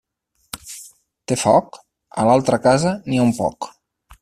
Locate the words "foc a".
1.41-2.25